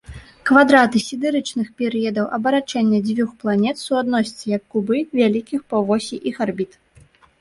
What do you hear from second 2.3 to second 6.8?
абарачэння дзвюх планет суадносяцца як кубы вялікіх паўвосей іх арбіт.